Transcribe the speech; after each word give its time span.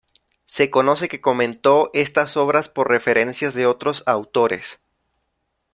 Se 0.47 0.71
conoce 0.71 1.07
que 1.07 1.21
comentó 1.21 1.91
estas 1.93 2.35
obras 2.35 2.69
por 2.69 2.89
referencias 2.89 3.53
de 3.53 3.67
otros 3.67 4.01
autores. 4.07 4.79